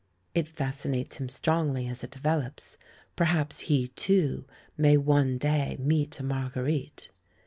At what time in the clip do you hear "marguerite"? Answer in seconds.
6.23-7.09